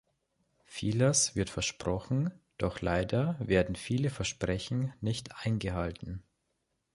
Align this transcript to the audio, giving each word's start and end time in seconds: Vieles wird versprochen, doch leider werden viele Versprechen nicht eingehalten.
Vieles 0.65 1.35
wird 1.35 1.51
versprochen, 1.51 2.31
doch 2.57 2.81
leider 2.81 3.35
werden 3.39 3.75
viele 3.75 4.09
Versprechen 4.09 4.91
nicht 4.99 5.45
eingehalten. 5.45 6.23